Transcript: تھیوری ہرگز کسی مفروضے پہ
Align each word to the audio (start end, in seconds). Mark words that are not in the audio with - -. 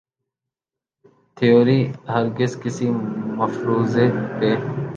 تھیوری 1.37 1.79
ہرگز 2.13 2.51
کسی 2.61 2.87
مفروضے 3.39 4.05
پہ 4.37 4.49